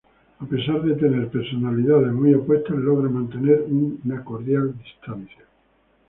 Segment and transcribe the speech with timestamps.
[0.39, 3.61] A pesar de tener personalidades muy opuestas logran mantener
[4.03, 5.45] una cordial distancia.